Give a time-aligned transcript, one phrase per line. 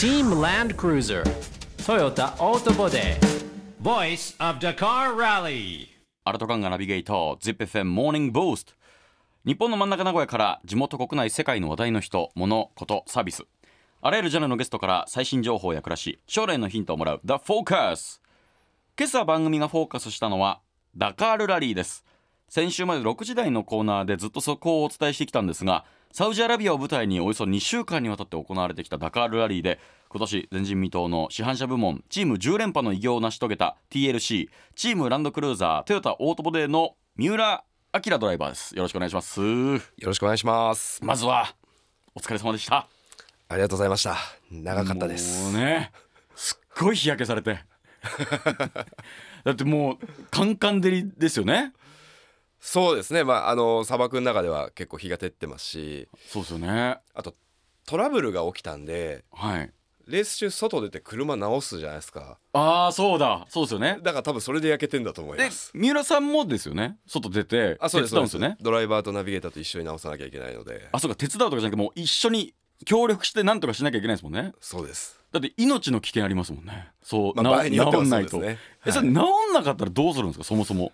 [0.00, 1.22] Team Land Cruiser
[1.76, 3.18] Toyota Auto Body
[3.82, 5.88] Voice of Dakar Rally.
[6.24, 8.72] アルトカンガナビゲーター ZIPFM モーニングブースト
[9.44, 13.42] 日本の真ん中名古屋から地元国内世界の話題の人物ことサービス。
[14.00, 18.20] あらゆるジャンルのゲストから最新情報や暮らし将来のヒントをもらう The Focus
[18.98, 20.62] 今朝番組がフォーカスしたのは
[20.96, 22.06] ダカールラリーです。
[22.48, 29.78] 先週まで6時台のコーナーでずっとそこをお伝えしてきたんですがサウジアラビアを舞台におよそ2週間にわたって行われてきたダカールラリーで
[30.08, 37.62] 今年前人未到の市販車部門チーム10連覇の偉業を成し遂げた TLC チームランドクルーザートヨタオートボデーの三浦
[37.94, 41.04] 明ドライバーですよろしくお願いしますよろしくお願いします。
[41.04, 41.54] まずは
[42.16, 42.88] お疲れ様でした
[43.48, 44.16] ありがとうございました。
[44.50, 45.44] 長かったです。
[45.44, 45.90] もうね
[46.34, 47.60] すっごい日焼けされて
[49.44, 51.72] だってもうカンカン照りですよね
[52.60, 53.24] そうですね。
[53.24, 56.98] まああの砂漠の中では結構日が照ってますし、そうですよね。
[57.14, 57.34] あと
[57.86, 59.72] トラブルが起きたんで、はい。
[60.06, 62.36] レース中外出て車直すじゃないですか。
[62.52, 63.46] ああそうだ。
[63.48, 63.98] そうですよね。
[64.02, 65.70] だから多分それで焼けてんだと思いでます。
[65.72, 66.98] 三浦さんもですよね。
[67.06, 68.10] 外出てあ、そうです。
[68.10, 68.56] 手伝うんですよね？
[68.60, 70.88] ドライバーとナビゲーターと一緒に直さなきゃいけないので。
[70.90, 71.16] あそうか。
[71.16, 74.52] 手伝うとかじゃなくてもう一緒に協力して何とかしなきゃいけないですもんね。
[74.60, 75.20] そうです。
[75.30, 76.88] だって命の危険ありますもんね。
[77.04, 78.58] そう、まあな場合によっては治んないと、そうですね。
[78.86, 79.14] えそれ治ん
[79.54, 80.44] なかったらどうするんですか？
[80.44, 80.90] そもそも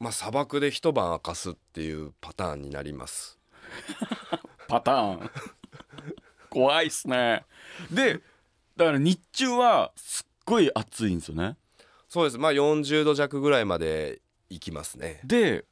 [0.00, 3.38] まあ砂漠で一晩明かすっていうパターンになります。
[4.68, 5.30] パターン
[6.50, 7.44] 怖いっすね
[7.90, 8.20] で
[8.76, 11.56] だから日中はすっごい暑いんですよね
[12.08, 12.38] そうです。
[12.38, 15.20] まあ40度弱ぐらいまで行きますね。
[15.24, 15.64] で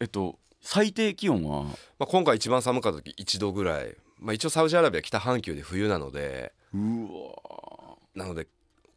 [0.00, 1.62] えっと最低気温は？
[1.64, 3.96] まあ今回一番寒かった時1度ぐらい。
[4.18, 6.52] まあ一応サウジアラビア北半球で冬なので。
[6.74, 8.48] うわなので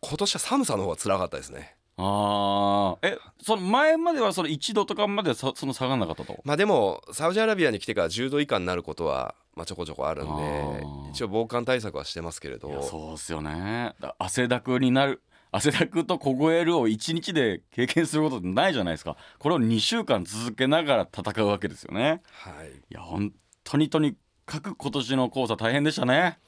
[0.01, 3.07] 今年は寒さの方が辛かったですねあー。
[3.07, 6.41] えその前まではその1度とかまではそその下がらなかったと？
[6.43, 13.95] まあでもサウジアラビアに来てから10度以下になることは、まあ、ちょこちょこあるんで一応防寒対策はしてますけれいやどそうっすよね。
[13.99, 19.17] だ汗だくになる汗だくと凍えるを1日で経験することってないじゃないですか。
[19.37, 22.21] これを2週間続けながら戦うわけですよね。
[22.31, 22.69] はい。
[22.69, 26.39] いや本当にとにかく今年の黄砂大変でしたね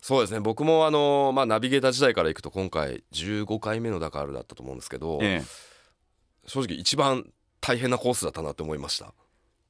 [0.00, 0.40] そうですね。
[0.40, 5.44] 僕もあの、まあ、ナビゲーター時代から行くと今回15回目のダカールだったと思うんですけど、ええ。
[6.46, 7.28] 正直一番
[7.60, 9.12] 大変なコースだったなって思いました。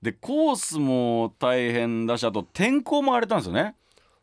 [0.02, 3.74] でコースも大変だしあと天候も荒れたんですよね。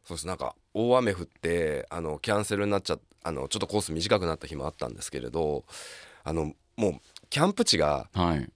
[0.03, 0.27] そうです。
[0.27, 5.63] なんか大雨降ってあのキャンセルになっちゃあのちょっとコース短くなった日もあったんですけれど
[6.23, 6.93] あのもう
[7.29, 8.49] キャンプ地がはい。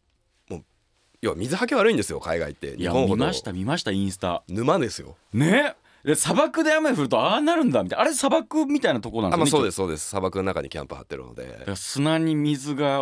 [1.19, 2.75] 要は水はけ悪いんですよ海外って。
[2.75, 3.15] いや日本ほど。
[3.15, 4.43] 見ました見ましたインスタ。
[4.47, 5.15] 沼ですよ。
[5.33, 5.75] ね？
[6.07, 8.03] で砂漠で雨降るとああなるんだみたいな。
[8.03, 10.07] あれ砂漠みたいなとこなんですよねあまあそうですそうです。
[10.07, 11.75] 砂漠の中にキャンプ張ってるので。
[11.75, 13.01] 砂に水が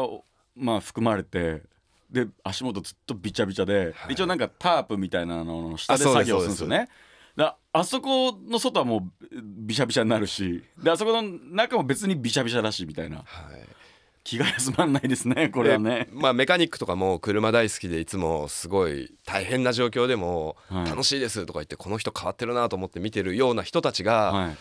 [0.56, 1.62] まあ含まれて
[2.10, 4.14] で足元ずっとびちゃびちゃで、はい。
[4.14, 6.90] 一応なんかタープみたいなのの下で作業するんですよね。
[7.36, 13.18] だあそこの外はもうびしゃびしゃになるしであそこの中も別にびしゃびしゃだしみたいな。
[13.18, 13.26] はい
[14.26, 16.06] 気が休まんないですねこれはね。
[16.06, 20.90] でまあメカニックとかも車大好きでいつもすごい大変な状況でもはい。
[20.90, 24.58] 楽しいですとか言ってこの人変わってるなと思って見てるような人たちがはい。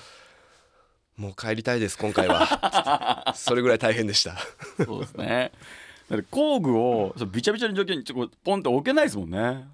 [1.17, 3.33] もう帰りたいです今回は。
[3.37, 4.37] それぐらい大変でした。
[4.85, 5.53] そうですね。
[6.11, 9.65] だって工具をそうびちゃびちゃの状況にちょっとポンって置けないですもんね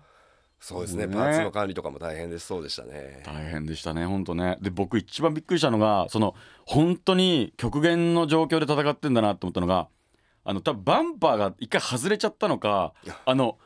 [0.61, 1.07] そうですね。
[1.07, 1.15] ね。
[1.15, 3.23] パーツの管理とかも大変でそうでしたね。
[3.25, 4.59] 大変でしたね本当ね。
[4.61, 6.35] で僕一番びっくりしたのがその
[6.67, 9.89] 本当に極限の状況で戦ってんだなと思ったのが
[10.45, 12.93] あの多分バンパーが一回外れちゃったのか
[13.25, 13.59] あの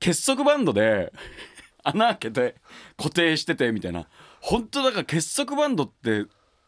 [0.00, 1.12] 結束バンドで
[1.84, 2.56] 穴開けて
[2.96, 4.08] 固定しててみたいな。
[4.40, 6.26] 本当だから結束バンドって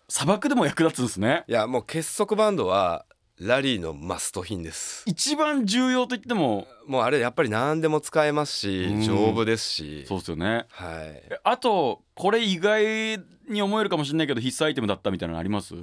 [0.08, 1.44] 砂漠でも役立つんですね。
[1.48, 3.04] いやもう結束バンドは
[3.40, 5.02] ラリーのマスト品です。
[5.06, 6.66] 一番重要と言っても。
[6.86, 9.00] もうあれやっぱり何でも使えますうん。
[9.02, 10.04] し丈夫ですし。
[10.06, 10.66] そうですよね。
[10.70, 11.22] はい。
[11.30, 13.18] えあとこれ意外
[13.48, 15.74] に思えるかもしれないけど必須アイテムだったみたいなのあります？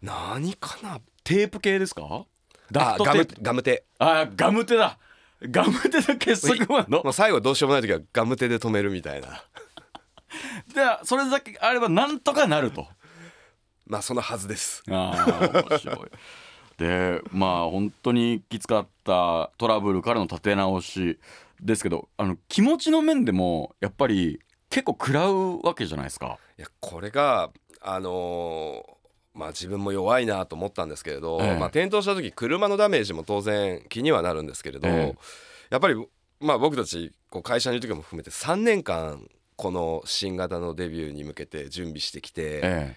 [0.00, 0.98] 何かな？
[1.24, 2.24] テープ系ですか？
[2.72, 3.42] ダあガムクトテープ。
[3.42, 4.98] ガムテあガムテだ。
[5.42, 9.44] ガムテの結束バンドもう最後どうしようもない時はガムテで止めるみたいな。
[10.74, 12.86] でそれだけあればなんとかなると。
[13.86, 14.82] まあそのはずです。
[14.88, 15.96] あー面白い
[16.78, 21.18] でまあ本当にきつかったトラブルからの立て直し
[21.62, 24.40] ですけどあの気持ちの面でもやっぱり
[24.70, 26.38] 結構食らうわけじゃないですか。
[26.58, 27.50] いやこれが
[27.80, 28.94] あのー
[29.34, 31.58] まあ自分も弱いなと思ったんですけれど、ええ。
[31.58, 35.14] まあ、転倒した時車のダメージも当然気にはなるんですけれど、ええ。
[35.70, 35.96] やっぱり、
[36.40, 42.96] まあ、僕たちこう会社にいる時も含めて3年間この新型のデビューに向けて準備してきて、え。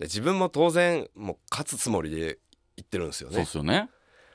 [0.00, 2.38] で自分も当然もう勝つつもりで
[2.78, 3.90] 行ってるんですよえそうねですよね。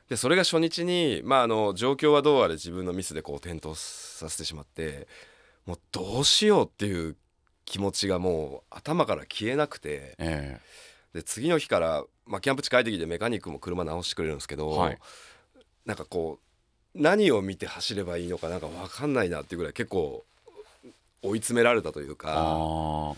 [0.10, 5.08] でそれが初日に、まあ、あの状況はどうあれ自分のミスでこう転倒させてしまって
[5.66, 7.16] もうどうしようっていう
[7.66, 10.60] 気持ちがもう頭から消えなくてえ
[11.14, 15.00] で次の日から、まあ、キャンプ地帰ってきてメカニックも車直してくれるんですけど、はい。
[15.86, 20.26] なんかこう何を見て走ればいいのかなんか分かんないなっていうぐらい結構
[21.22, 23.16] 追い詰められたというえか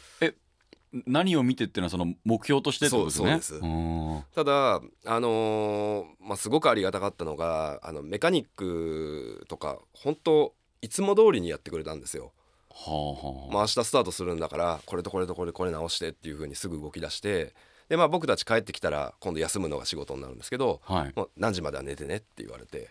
[1.05, 3.29] 何を見てっていうのはその目標としてってことですね。
[3.29, 3.65] そうです。
[3.65, 4.23] ん。
[4.33, 12.31] ただ、あのーまあ、すごくありがたかったのがあのメカニックとか本当いつも通りにやってくれたんですよ。
[12.69, 17.53] はあはあ、まあ、明日スタートするんだからこれとこれとこれこれ直してっていう風にすぐ動き出して
[17.87, 21.13] で、まあ、僕たち帰ってきたら今度休むのが仕事になるんですけど、はい。
[21.15, 22.89] もう何時までは寝てねって言われて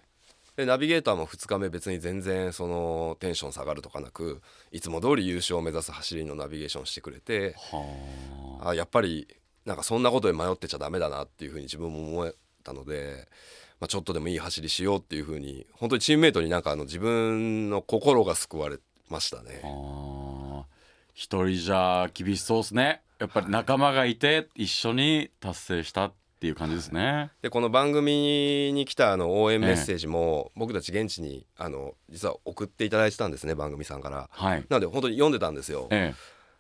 [0.57, 4.41] でナビゲーターも2日目別に全然そのテンション下がるとかなく
[4.71, 8.75] いつも通り優勝を目指す走りのナビゲーションしてくれてはあ。
[8.75, 9.27] やっぱり
[9.65, 13.27] なんかそんなことで迷ってちゃダメだなっていう風に自分も思えたので、
[13.81, 18.79] まあ、ちょっとでもいい走りしようっていう風に本当にチームメイトになんかあの自分の心が救われ
[19.09, 19.63] ましたね。
[21.15, 23.03] 一人じゃ厳しそうですね。
[23.19, 26.13] やっぱり仲間がいて一緒に達成したっ
[26.45, 34.29] ていう感じですね、でこの番組に来たあの応援メッセージも僕たち現地にあの実は送っていただいてたんですね番組さんから。
[34.31, 34.65] はい。
[34.69, 35.89] なので本当に読んでたんですよ。
[35.91, 36.13] え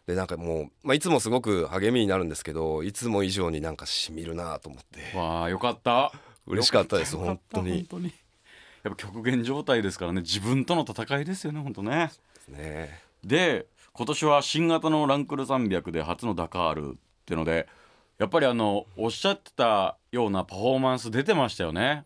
[0.06, 5.00] でなんかもう、まあ、いつもすごく励みになるんですけどいつも以上になんかしみるなと思って。
[5.14, 6.12] えわあよかった。
[6.46, 7.72] 嬉しかったです本当に。
[7.72, 8.14] 本当に。
[8.84, 10.22] やっぱ極限状態ですからね。
[10.22, 12.10] 自分との戦いですよね本当ね。
[12.48, 13.02] ね。
[13.22, 16.96] で今年は新型のランクル300で初のダカールっ
[17.26, 17.68] ていうので
[18.18, 22.04] やっぱりあのおっしゃってたようなパフォーマンス出てましたよね。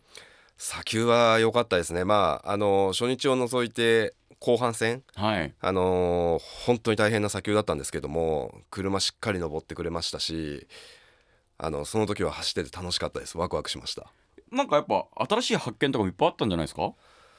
[0.57, 2.03] 砂丘は良かったですね。
[2.03, 5.03] まああの初日を除いて後半戦。
[5.15, 5.53] はい。
[5.59, 10.67] あのー本当に大変な砂丘だったんですけども車しっかり登ってくれましたし
[11.57, 13.37] あのその時は走ってて楽しかったです。
[13.37, 14.11] ワクワクしました。
[14.51, 16.93] なんかやっぱ新しい発見とかもいっぱいあったんじゃないですか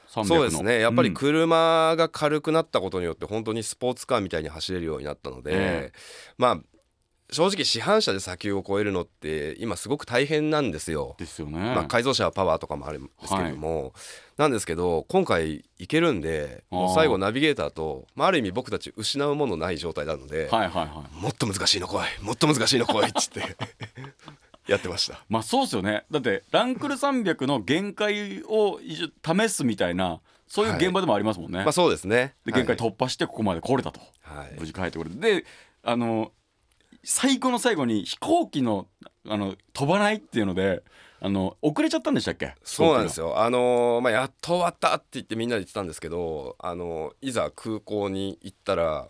[0.08, 0.24] ？300の。
[0.24, 0.80] そうですね。
[0.80, 1.14] やっぱりうん。
[1.14, 5.92] 車が軽くなったことによって本当にスポーツカーみたいに走れるようになったので、え。
[6.38, 6.60] まあ
[7.32, 11.16] 正直市販車で砂丘を越えるのって今すごく大変なんですよ。
[11.18, 13.92] ですよね、まあ、改造車はパワーとかもあるんですけれども、
[14.36, 23.56] なんですけど今回行けるんで最後ナビゲーターと、まあ、ある意味僕たち失うものない状態なので、はいはいはいもっと難しいの来いもっと難しいの来いっつって
[24.66, 25.24] やってました。
[25.28, 26.04] まあそうですよね。
[26.10, 32.34] だってランクル300の限界を試すみたいなそういう現場でもありますもんね、まあそうですね。
[32.44, 32.90] で限界はい。
[32.90, 34.56] 突破してここまで来れたと、はい。
[34.58, 35.16] 無事帰ってこれて。
[35.16, 35.44] で
[35.82, 36.32] あの
[37.04, 38.86] 最後の最後に飛行機の
[39.28, 40.82] あの飛ばないっていうので
[41.20, 42.54] あの遅れちゃったんでしたっけ？
[42.64, 43.28] そうなんですよ。
[43.28, 43.40] よ。
[43.40, 49.06] あのーまあやっと終わったって言ってみんなで言ってたんですけど、あのーいざ空港に行ったら。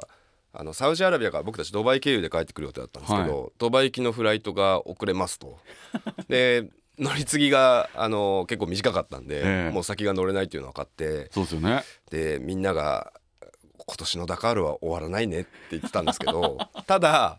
[0.52, 5.60] あのサウジアラビアから僕たちドバイ経由で帰ってくる予定だったんですけど、ドバイ行きのフライトが遅れますと。
[6.28, 9.70] で乗り継ぎが、あのー結構短かったんで、ええ。
[9.70, 11.84] もう先が乗れないっていうの分かってそうですよね。
[12.10, 13.12] でみんなが
[13.86, 17.38] 「今年のダカールは終わらないね」って言ってたんですけどただ、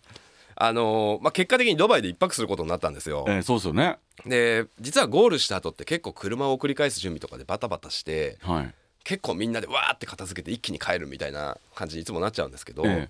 [0.64, 3.26] あのーまあ、結果的にドバイで一泊することになったんですよ。
[3.28, 3.98] えーそうですよね。
[4.26, 8.74] で実はゴールした後って結構車を繰り返す準備とかでバタバタしてはい。
[9.04, 13.10] 結構みんなでわーって片付けて一気に帰るみたいな感じにいつもなっちゃうんですけど、え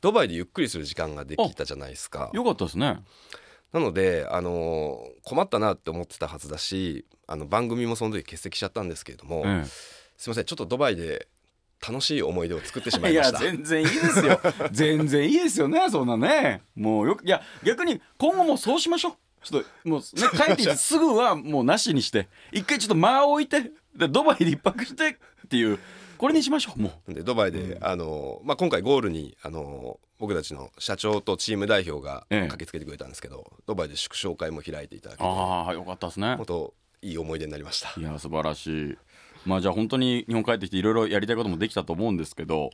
[0.00, 2.30] ドバイでゆっくりする時間ができたじゃないですか。
[2.32, 3.00] よかったですね。
[3.72, 9.64] なので、あのー困ったなって思ってたはずだしあの番組もその時欠席しちゃったんですけれども、え。
[10.16, 11.26] すいませんちょっとドバイで
[11.86, 13.38] 楽しい思い出を作ってしまえいました。
[13.38, 14.40] 全然いいですよ。
[14.70, 16.62] 全然いいですよねそんなね。
[16.76, 19.12] もうよくいや逆に今後もそうしましょう。
[19.44, 20.04] ちょっともうね
[20.36, 22.28] 帰ってきてすぐはもうなしにして。
[22.52, 25.78] 一回ちょっと間を置いてでドバイで一泊してっていう
[26.18, 27.14] これにしましょうもう。
[27.14, 32.40] でドバイで、あのーまあ、今回ゴールに、あのー僕たちの社長とチーム代表がええ。
[32.42, 36.36] 駆けつけてくれたんですけど、ドバイで祝勝会も開いていただけてああよかったですね。
[36.36, 37.92] 本当いい思い出になりました。
[38.00, 38.98] いや素晴らしい
[39.46, 42.70] まあじゃあ本当に日本帰ってきていろいろやりたいこともできたと思うんですけど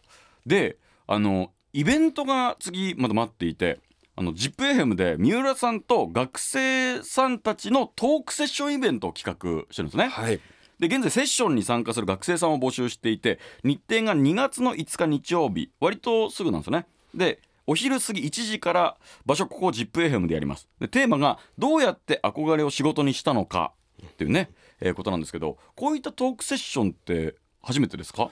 [0.47, 3.81] であのイベントが次まだ待っていて
[4.17, 10.09] あの ZIPFM で三浦さんと学生さんたちのトークセッションイベントを企画してるんですね。
[10.09, 10.41] はい。
[10.81, 16.87] で現在セッションに参加する学生さんを募集していて日程が2月の5日日曜日割とすぐなんですよね。
[17.15, 18.97] でお昼過ぎ1時から
[19.27, 20.69] 場所ここ ZIPFM でやります。
[20.81, 23.73] でテーマがどうやって憧れを仕事にしたのか
[24.05, 28.31] っていうね、えーことなんですけどこういったトークセッションって初めてですか？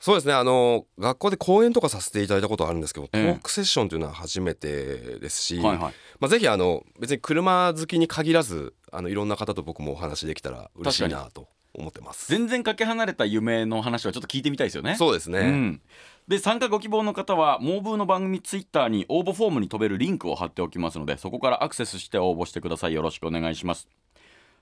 [0.00, 0.34] そうですね。
[0.34, 3.32] あの学校で講演とかさせていただいたことはあるんですけど、ええ。
[3.32, 5.94] トークセッションというのは初めてですし、はいはい。
[6.20, 12.28] まあ、ぜひあの別に車好きに限らずあのいろんな方と僕もお話できたら嬉しいなと思ってます。
[12.28, 14.94] 全然かけ離れた夢の話はちょっと聞いてみたいですよね。
[14.94, 15.82] そうですね、うん、
[16.28, 22.94] で参加ご希望の方はモーブーの番組ツイッターに応募フォームに飛べるリンクを貼っておきますのでそこからアクセスして応募してください。
[22.94, 23.88] よろしくお願いします。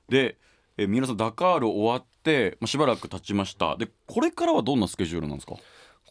[0.08, 0.38] で
[0.78, 3.76] え皆さんダカール終わって、まあ、しばらく経ちました。
[3.76, 5.54] でこれからはどんなスケジュールなんですか？
[5.54, 5.60] こ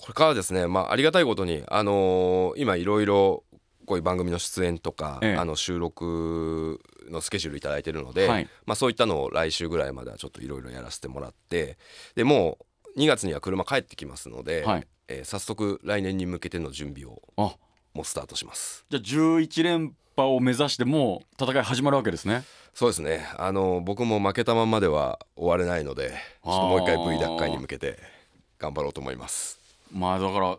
[0.10, 3.44] れからですね、まあ、ありがたいことに、あのー今いろいろ
[3.86, 5.36] こういう番組の出演とか、ええ。
[5.36, 6.80] あの収録
[7.10, 8.50] のスケジュールいただいてるので、はい。
[8.66, 11.78] まあ、そういったのを来週ぐらいまではちょっといろいろやらせてもらって
[12.16, 12.58] でも
[12.96, 14.88] う2月には車帰ってきますので、はい。
[15.08, 17.56] えー早速来年に向けての準備をあ。
[17.94, 18.86] もうスタートします。
[18.90, 22.44] じゃあ11連覇を目指してもう戦い始まるわけですね。
[22.74, 23.28] そうですね。
[23.38, 26.10] あの僕も負けたままでは終われないので
[26.44, 27.98] ちょっともう一回 V 奪回に向けて
[28.60, 29.60] 頑張ろうと思います。
[29.92, 30.58] まあだから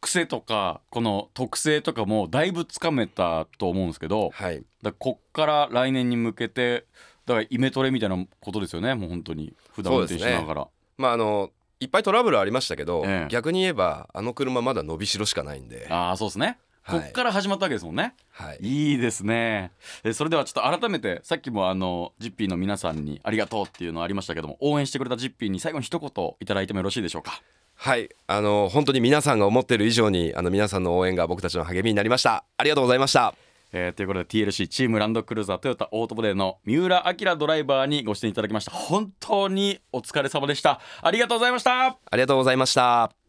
[0.00, 4.62] 癖とかこの特性とかもだいぶつかめたと思うんですけどはい。
[4.82, 6.86] だこっから来年に向けて
[7.26, 8.94] だからイメトレみたいなことですよね。
[8.94, 10.68] もう本当に普段運転しながら、
[10.98, 13.28] まああのいっぱいトラブルありましたけど、ええ。
[13.28, 16.56] 逆に言えばあの車まだ伸びしろしかないんで、ああそうですね、はい
[16.88, 18.14] こっから始まったわけですもんね。
[18.30, 19.70] はい、いいですね。
[20.04, 27.40] えそれではちょっと改めてさっきもあのジッピーの皆さんにありがとうっていうのありましたけども応援してくれたジッピーに最後に一言いただいてもよろしいでしょうか？
[27.74, 32.44] はい、あの本当に皆さんが思ってる以上にあの皆さんの応援が僕たちの励みになりました。
[32.56, 33.34] ありがとうございました。
[33.72, 38.70] えーということで TLC チームランドクルーザートヨタオートボデーの三浦明ドライバーにご出演いただきました。
[38.70, 40.80] 本当にお疲れ様でした。
[41.00, 41.86] ありがとうございました。
[41.86, 43.21] ありがとうございました